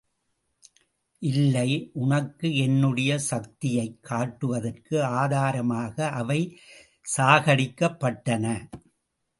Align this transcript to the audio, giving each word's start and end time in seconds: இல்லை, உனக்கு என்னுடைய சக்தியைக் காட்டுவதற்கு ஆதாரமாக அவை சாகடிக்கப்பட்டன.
இல்லை, 1.19 1.89
உனக்கு 1.93 2.55
என்னுடைய 2.55 3.17
சக்தியைக் 3.17 3.97
காட்டுவதற்கு 4.01 5.03
ஆதாரமாக 5.03 6.09
அவை 6.09 6.59
சாகடிக்கப்பட்டன. 7.17 8.67